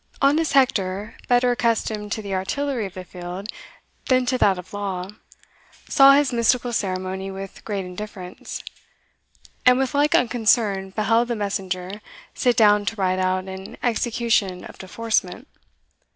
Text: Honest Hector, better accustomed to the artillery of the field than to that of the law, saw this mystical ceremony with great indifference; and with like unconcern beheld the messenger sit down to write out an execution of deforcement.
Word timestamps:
Honest 0.19 0.53
Hector, 0.53 1.13
better 1.27 1.51
accustomed 1.51 2.11
to 2.13 2.23
the 2.23 2.33
artillery 2.33 2.87
of 2.87 2.95
the 2.95 3.03
field 3.03 3.47
than 4.07 4.25
to 4.25 4.37
that 4.39 4.57
of 4.57 4.71
the 4.71 4.75
law, 4.75 5.09
saw 5.87 6.15
this 6.15 6.33
mystical 6.33 6.73
ceremony 6.73 7.29
with 7.29 7.63
great 7.63 7.85
indifference; 7.85 8.63
and 9.63 9.77
with 9.77 9.93
like 9.93 10.15
unconcern 10.15 10.89
beheld 10.89 11.27
the 11.27 11.35
messenger 11.35 12.01
sit 12.33 12.57
down 12.57 12.83
to 12.85 12.95
write 12.95 13.19
out 13.19 13.43
an 13.47 13.77
execution 13.83 14.63
of 14.63 14.79
deforcement. 14.79 15.47